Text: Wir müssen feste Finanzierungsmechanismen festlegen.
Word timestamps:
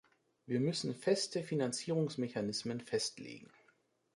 Wir 0.47 0.59
müssen 0.61 0.95
feste 0.95 1.43
Finanzierungsmechanismen 1.43 2.81
festlegen. 2.81 3.51